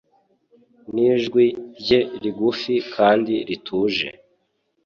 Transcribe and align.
Nijwi 0.93 1.45
rye 1.79 1.99
rigufi 2.21 2.73
kandi 2.95 3.33
rituje 3.47 4.07